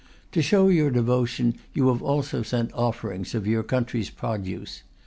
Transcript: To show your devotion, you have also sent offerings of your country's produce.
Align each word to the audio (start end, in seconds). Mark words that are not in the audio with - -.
To 0.31 0.41
show 0.41 0.67
your 0.69 0.89
devotion, 0.89 1.59
you 1.73 1.89
have 1.89 2.01
also 2.01 2.41
sent 2.41 2.73
offerings 2.73 3.35
of 3.35 3.45
your 3.45 3.61
country's 3.61 4.09
produce. 4.09 4.81